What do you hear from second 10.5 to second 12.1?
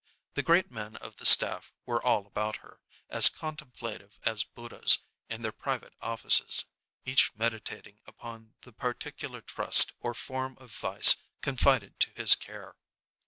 of vice confided to